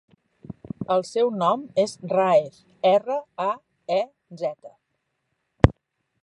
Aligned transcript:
El 0.93 1.03
seu 1.09 1.27
cognom 1.33 1.65
és 1.83 1.93
Raez: 2.13 2.57
erra, 2.93 3.19
a, 3.49 3.51
e, 3.99 4.01
zeta. 4.45 4.75